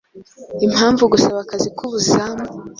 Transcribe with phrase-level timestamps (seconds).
[0.65, 2.43] Impamvu Gusaba akazi k’ubuzamu